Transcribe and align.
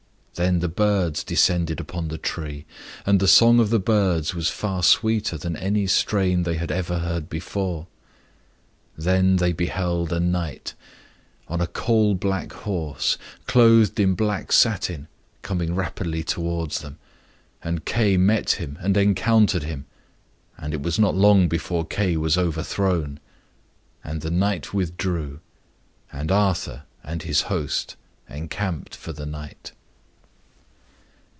Then 0.35 0.59
the 0.59 0.69
birds 0.69 1.23
descended 1.25 1.79
upon 1.79 2.07
the 2.07 2.17
tree. 2.17 2.65
And 3.05 3.19
the 3.19 3.27
song 3.27 3.59
of 3.59 3.69
the 3.69 3.81
birds 3.81 4.33
was 4.33 4.49
far 4.49 4.81
sweeter 4.81 5.37
than 5.37 5.57
any 5.57 5.85
strain 5.85 6.43
they 6.43 6.55
had 6.55 6.71
ever 6.71 6.99
heard 6.99 7.29
before. 7.29 7.85
Then 8.97 9.35
they 9.35 9.51
beheld 9.51 10.11
a 10.11 10.21
knight, 10.21 10.73
on 11.49 11.59
a 11.61 11.67
coal 11.67 12.15
black 12.15 12.53
horse, 12.53 13.17
clothed 13.45 13.99
in 13.99 14.15
black 14.15 14.51
satin, 14.53 15.07
coming 15.43 15.75
rapidly 15.75 16.23
towards 16.23 16.79
them. 16.79 16.97
And 17.61 17.85
Kay 17.85 18.15
met 18.17 18.51
him 18.51 18.77
and 18.79 18.95
encountered 18.95 19.63
him, 19.63 19.85
and 20.57 20.73
it 20.73 20.81
was 20.81 20.97
not 20.97 21.13
long 21.13 21.49
before 21.49 21.85
Kay 21.85 22.15
was 22.15 22.37
overthrown. 22.37 23.19
And 24.01 24.21
the 24.21 24.31
knight 24.31 24.73
withdrew. 24.73 25.41
And 26.11 26.31
Arthur 26.31 26.83
and 27.03 27.21
his 27.21 27.41
host 27.43 27.95
encamped 28.29 28.95
for 28.95 29.11
the 29.13 29.25
night. 29.27 29.73